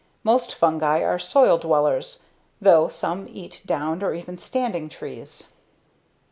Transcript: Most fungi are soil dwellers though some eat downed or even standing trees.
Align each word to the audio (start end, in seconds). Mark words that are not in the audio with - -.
Most 0.23 0.55
fungi 0.55 1.03
are 1.03 1.19
soil 1.19 1.59
dwellers 1.59 2.23
though 2.59 2.87
some 2.87 3.27
eat 3.31 3.61
downed 3.67 4.01
or 4.01 4.15
even 4.15 4.39
standing 4.39 4.89
trees. 4.89 5.45